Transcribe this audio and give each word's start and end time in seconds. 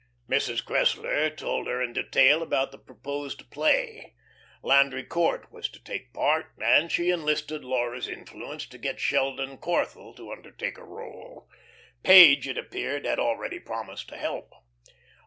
Mrs. 0.27 0.65
Cressler 0.65 1.29
told 1.29 1.67
her 1.67 1.79
in 1.79 1.93
detail 1.93 2.41
about 2.41 2.71
the 2.71 2.79
proposed 2.79 3.51
play. 3.51 4.15
Landry 4.63 5.03
Court 5.03 5.51
was 5.51 5.69
to 5.69 5.79
take 5.83 6.11
part, 6.11 6.47
and 6.59 6.91
she 6.91 7.11
enlisted 7.11 7.63
Laura's 7.63 8.07
influence 8.07 8.65
to 8.69 8.79
get 8.79 8.99
Sheldon 8.99 9.59
Corthell 9.59 10.15
to 10.15 10.31
undertake 10.31 10.79
a 10.79 10.83
role. 10.83 11.47
Page, 12.01 12.47
it 12.47 12.57
appeared, 12.57 13.05
had 13.05 13.19
already 13.19 13.59
promised 13.59 14.09
to 14.09 14.17
help. 14.17 14.51